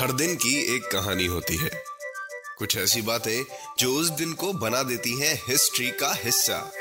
हर 0.00 0.12
दिन 0.12 0.34
की 0.34 0.76
एक 0.76 0.82
कहानी 0.82 1.26
होती 1.26 1.56
है। 1.56 1.70
कुछ 2.58 2.76
ऐसी 2.76 3.02
बातें 3.02 3.44
जो 3.78 3.94
उस 3.94 4.08
दिन 4.08 4.32
को 4.32 4.52
बना 4.52 4.82
देती 4.82 5.20
हैं 5.20 5.42
हिस्ट्री 5.48 5.90
का 5.90 6.14
हिस्सा। 6.24 6.72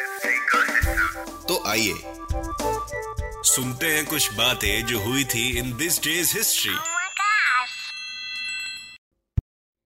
तो 1.47 1.63
आइए 1.67 1.94
सुनते 3.44 3.85
हैं 3.85 4.05
कुछ 4.05 4.33
बातें 4.33 4.85
जो 4.85 4.99
हुई 4.99 5.23
थी 5.23 5.57
इन 5.57 5.77
दिस 5.77 5.99
डेज़ 5.99 6.38
हिस्ट्री. 6.38 6.75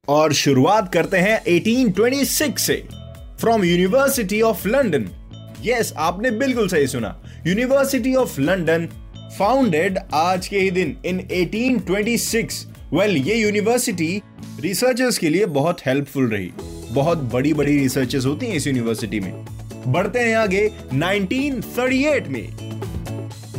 और 0.07 0.33
शुरुआत 0.33 0.93
करते 0.93 1.17
हैं 1.17 1.43
1826 1.43 2.57
से। 2.57 2.87
From 3.39 3.63
university 3.63 4.41
of 4.41 4.67
London 4.67 5.09
yes 5.61 5.93
आपने 5.97 6.31
बिल्कुल 6.31 6.69
सही 6.69 6.87
सुना। 6.87 7.23
यूनिवर्सिटी 7.47 8.15
ऑफ़ 8.15 8.39
लंदन 8.39 9.02
फाउंडेड 9.39 9.99
आज 10.13 10.47
के 10.47 10.59
ही 10.59 10.71
दिन 10.71 10.97
इन 11.05 11.19
1826 11.31 12.67
वेल 12.93 13.17
ये 13.17 13.35
यूनिवर्सिटी 13.35 14.21
रिसर्चर्स 14.59 15.17
के 15.17 15.29
लिए 15.29 15.45
बहुत 15.45 15.81
हेल्पफुल 15.85 16.27
रही. 16.29 16.51
बहुत 16.91 17.17
बड़ी 17.17 17.53
बड़ी 17.53 17.77
रिसर्चेस 17.79 18.25
होती 18.25 18.45
हैं 18.45 18.53
इस 18.53 18.67
यूनिवर्सिटी 18.67 19.19
में. 19.19 19.45
बढ़ते 19.87 20.19
हैं 20.19 20.35
आगे 20.35 20.71
1938 20.93 22.27
में. 22.27 22.49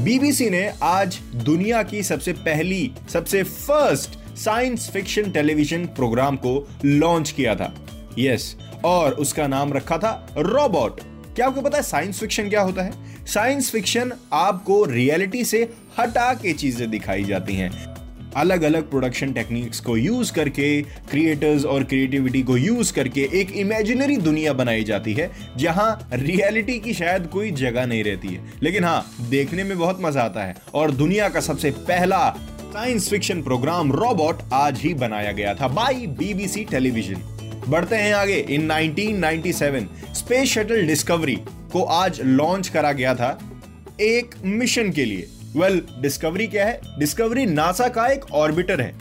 बीबीसी 0.05 0.50
ने 0.50 0.72
आज 0.83 1.19
दुनिया 1.34 1.83
की 1.83 2.03
सबसे 2.03 2.33
पहली 2.33 2.92
सबसे 3.12 3.42
first 3.42 4.36
science 4.36 4.91
fiction 4.91 5.31
television 5.31 5.86
program 5.86 6.36
को 6.36 6.69
लॉन्च 6.84 7.31
किया 7.31 7.55
था. 7.55 7.86
यस 8.19 8.56
yes, 8.59 8.84
और 8.84 9.12
उसका 9.12 9.47
नाम 9.47 9.72
रखा 9.72 9.98
था 9.98 10.34
रोबोट 10.38 11.00
क्या 11.36 11.46
आपको 11.46 11.60
पता 11.60 11.77
है 11.77 11.82
साइंस 11.82 12.20
फिक्शन 12.20 12.48
क्या 12.48 12.60
होता 12.60 12.82
है? 12.82 12.92
साइंस 13.27 13.70
फिक्शन 13.70 14.12
आपको 14.32 14.84
रियलिटी 14.84 15.44
से 15.44 15.68
हटा 15.98 16.34
के 16.34 16.52
चीज़ें 16.52 16.91
दिखाई 16.91 17.24
जाती 17.24 17.54
हैं। 17.54 17.70
अलग 18.36 18.62
अलग 18.62 18.91
प्रोडक्शन 18.91 19.32
टेक्निक्स 19.32 19.80
को 19.80 19.96
यूज़ 19.96 20.32
करके 20.32 20.82
क्रिएटर्स 20.82 21.64
और 21.64 21.84
क्रिएटिविटी 21.84 22.42
को 22.42 22.56
यूज़ 22.56 22.92
करके 22.92 23.28
एक 23.34 23.50
इमेजिनरी 23.52 24.16
दुनिया 24.16 24.52
बनाई 24.52 24.84
जाती 24.84 25.14
है, 25.14 25.30
जहाँ 25.56 26.08
रियलिटी 26.12 26.78
की 26.78 26.94
शायद 26.94 27.26
कोई 27.26 27.50
जगह 27.50 27.86
नहीं 27.86 28.04
रहती 28.04 28.28
है। 28.28 28.52
लेकिन 28.62 28.84
हाँ 28.84 29.14
देखने 29.30 29.64
में 29.64 29.78
बहुत 29.78 29.98
मज़ा 30.00 30.22
आता 30.22 30.44
है। 30.44 30.56
और 30.74 30.91
दुनिया 30.91 31.28
का 31.28 31.41
सबसे 31.41 31.70
पहला 31.70 32.28
साइंस 32.64 33.10
फिक्शन 33.10 33.42
प्रोग्राम 33.42 33.92
रोबोट 33.92 34.38
आज 34.52 34.80
ही 34.80 34.94
बनाया 34.94 35.32
गया 35.32 35.54
था 35.54 35.69
बाई 35.69 36.06
बीबीसी 36.19 36.64
टेलीविज़न 36.64 37.33
बढ़ते 37.68 37.96
हैं 37.96 38.12
आगे। 38.14 38.36
इन 38.50 38.70
1997 38.70 39.86
स्पेस 40.14 40.48
शटल 40.48 40.86
डिस्कवरी 40.86 41.36
को 41.72 41.82
आज 41.82 42.20
लॉन्च 42.20 42.68
करा 42.68 42.92
गया 42.92 43.14
था 43.14 43.38
एक 44.00 44.34
मिशन 44.44 44.90
के 44.90 45.04
लिए। 45.04 45.28
वेल 45.56 45.80
well, 45.80 46.02
डिस्कवरी 46.02 46.46
क्या 46.46 46.66
है? 46.66 46.80
डिस्कवरी 46.98 47.46
नासा 47.46 47.88
का 47.88 48.06
एक 48.06 48.24
ऑर्बिटर 48.32 48.80
है 48.80 48.94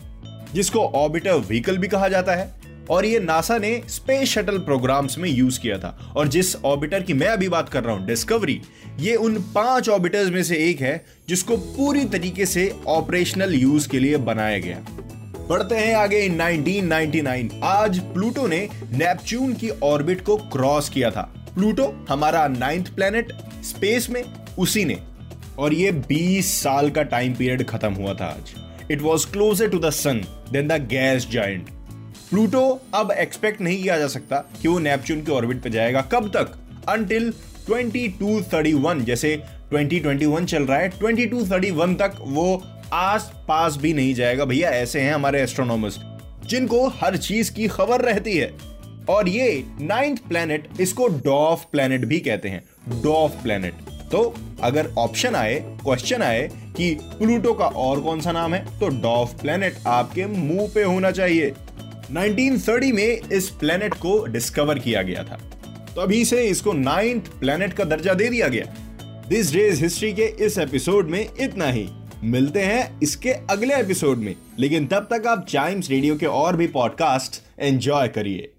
जिसको 0.53 0.80
ऑर्बिटर 0.80 1.34
व्हीकल 1.34 1.78
भी 1.78 1.88
कहा 1.88 2.08
जाता 2.08 2.36
है 2.36 2.52
और 2.89 3.06
ये 3.06 3.19
नासा 3.19 3.58
ने 3.58 3.81
स्पेस 3.89 4.30
शटल 4.30 4.58
प्रोग्राम्स 4.58 5.17
में 5.17 5.30
यूज़ 5.30 5.59
किया 5.59 5.78
था। 5.78 6.14
और 6.16 6.28
जिस 6.28 6.56
ऑर्बिटर 6.56 7.03
की 7.03 7.14
मैं 7.14 7.28
अभी 7.28 7.50
बात 7.50 7.69
कर 7.69 7.84
रहा 7.84 7.95
हूँ 7.95 8.08
डिस्कवरी 8.08 8.62
ये 9.00 9.16
उन 9.16 9.35
पाँच 9.56 9.90
ऑर्बिटर्स 9.90 10.29
में 10.29 10.44
से 10.44 10.57
एक 10.69 10.81
है 10.81 11.06
जिसको 11.29 11.57
पूरी 11.57 12.06
तरीके 12.06 12.46
से 12.46 12.73
ऑपरेशनल 12.88 13.56
यूज़ 13.56 13.90
के 13.90 14.00
लिए 14.00 14.18
बनाया 14.18 14.57
गया। 14.57 14.85
बढ़ते 15.50 15.76
हैं 15.76 15.96
आगे 15.96 16.20
इन 16.20 16.42
1999 16.42 17.64
आज 17.64 18.00
प्लूटो 18.00 18.48
ने 18.48 18.70
नेपच्यून 18.92 19.54
की 19.54 19.70
ऑर्बिट 19.70 20.22
को 20.22 20.38
क्रॉस 20.38 20.90
किया 20.90 21.12
था। 21.12 21.22
प्लूटो, 21.56 22.06
हमारा 22.09 22.48
नाइन्थ 22.48 22.90
प्लेनेट 22.96 23.34
स्पेस 23.64 24.09
में, 24.09 24.24
उसी 24.59 24.86
ने। 24.86 24.98
और 25.59 25.74
ये 25.74 25.92
20 25.92 26.64
साल 26.64 26.90
का 26.90 27.03
टाइम 27.03 27.34
पीरियड 27.34 27.68
खत्म 27.68 27.94
हुआ 27.94 28.14
था 28.14 28.26
आज। 28.26 28.53
It 28.92 29.02
was 29.02 29.28
closer 29.28 29.70
to 29.70 29.80
the 29.80 29.90
sun 29.90 30.24
than 30.52 30.68
the 30.68 30.72
gas 30.72 31.28
giant 31.32 31.70
Pluto 32.30 32.82
अब 32.94 33.12
एक्सपेक्ट 33.12 33.62
नहीं 33.62 33.84
किया 33.84 33.98
जा 33.98 34.08
सकता 34.08 34.38
कि 34.62 34.68
वो 34.68 34.80
नेपच्यून 34.80 35.22
के 35.22 35.32
ऑर्बिट 35.32 35.62
पे 35.62 35.70
जाएगा 35.70 36.02
कब 36.02 36.30
तक। 36.30 36.58
अंटिल 36.90 37.34
2231 37.70 39.02
जैसे 39.02 39.44
2021 39.74 40.46
चल 40.46 40.64
रहा 40.64 40.78
है 40.78 40.90
2231 41.00 41.96
तक 41.96 42.16
वो 42.22 42.64
आस 42.94 43.31
पास 43.48 43.76
भी 43.76 43.94
नहीं 43.94 44.14
जाएगा, 44.14 44.46
भैया, 44.46 44.70
ऐसे 44.70 45.00
हैं 45.02 45.14
हमारे 45.14 45.42
एस्ट्रोनॉमर्स 45.42 45.98
जिनको 46.46 46.88
हर 46.88 47.18
चीज़ 47.18 47.52
की 47.52 47.68
खबर 47.68 48.02
रहती 48.02 48.38
है। 48.38 48.52
और 49.09 49.30
ये 49.30 49.64
नाइन्थ 49.81 50.20
प्लेनेट 50.28 50.68
इसको 50.81 51.08
डॉफ 51.26 51.66
प्लेनेट 51.72 52.06
भी 52.06 52.20
कहते 52.20 52.50
हैं 52.50 52.64
डॉफ 53.02 53.42
प्लेनेट 53.44 53.74
तो 54.12 54.36
अगर 54.64 54.88
ऑप्शन 54.98 55.36
आए 55.36 55.56
क्वेश्चन 55.84 56.22
आए 56.22 56.50
कि 56.78 56.94
प्लूटो 57.02 57.53
का 57.53 57.66
और 57.66 58.02
कौन 58.02 58.22
सा 58.22 58.32
नाम 58.32 58.53
है 58.53 58.80
तो 58.80 58.88
डॉफ 59.02 59.42
प्लेनेट 59.42 59.78
आपके 59.88 60.26
मुँह 60.26 60.72
पे 60.76 60.84
होना 60.84 61.12
चाहिए। 61.12 61.52
1930 62.12 62.92
में 62.92 63.20
इस 63.34 63.50
प्लेनेट 63.50 63.94
को 63.94 64.26
डिस्कवर 64.26 64.80
किया 64.80 65.02
गया 65.02 65.24
था। 65.24 65.40
तभी 65.98 66.24
से 66.26 66.44
इसको 66.44 66.74
नाइन्थ 66.74 67.28
प्लेनेट 67.40 67.74
का 67.74 67.84
दर्जा 67.84 68.14
दे 68.14 68.30
दिया 68.30 68.48
गया। 68.48 68.66
दिस 69.30 69.53
डेज़ 69.53 69.84
हिस्ट्री 69.84 70.14
के 70.14 70.26
इस 70.46 70.58
एपिसोड 70.58 71.09
में 71.09 71.28
इतना 71.40 71.68
ही। 71.68 71.90
मिलते 72.23 72.59
हैं 72.59 73.00
इसके 73.03 73.29
अगले 73.29 73.75
एपिसोड 73.75 74.17
में। 74.17 74.35
लेकिन 74.59 74.88
तब 74.88 75.07
तक 75.13 75.28
आप 75.28 75.45
चाइम्स 75.50 75.89
रेडियो 75.89 76.16
के 76.16 76.25
और 76.25 76.57
भी 76.57 76.67
पॉडकास्ट 76.67 77.61
एंजॉय 77.61 78.07
करिए। 78.07 78.53